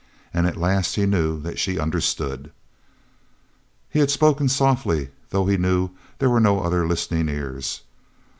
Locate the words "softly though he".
4.49-5.57